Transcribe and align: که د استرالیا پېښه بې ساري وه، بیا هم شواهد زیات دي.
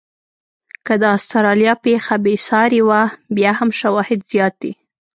که 0.85 0.93
د 1.01 1.03
استرالیا 1.17 1.73
پېښه 1.85 2.15
بې 2.23 2.35
ساري 2.47 2.81
وه، 2.87 3.01
بیا 3.37 3.51
هم 3.59 3.69
شواهد 3.79 4.19
زیات 4.31 4.53
دي. 4.61 4.73